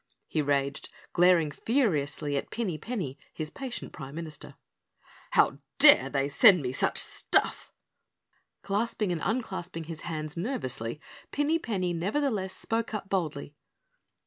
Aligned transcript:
he 0.27 0.41
raged, 0.41 0.89
glaring 1.13 1.51
furiously 1.51 2.35
at 2.35 2.49
Pinny 2.49 2.75
Penny, 2.79 3.19
his 3.31 3.51
patient 3.51 3.93
Prime 3.93 4.15
Minister. 4.15 4.55
"How 5.29 5.59
dare 5.77 6.09
they 6.09 6.27
send 6.27 6.63
me 6.63 6.71
such 6.71 6.97
stuff?" 6.97 7.71
Clasping 8.63 9.11
and 9.11 9.21
unclasping 9.23 9.83
his 9.83 10.01
hands 10.01 10.35
nervously, 10.35 10.99
Pinny 11.31 11.59
Penny 11.59 11.93
nevertheless 11.93 12.55
spoke 12.55 12.95
up 12.95 13.09
boldly. 13.09 13.53